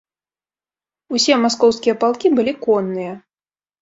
Усе 1.17 1.33
маскоўскія 1.43 1.95
палкі 2.05 2.27
былі 2.41 2.53
конныя. 2.67 3.13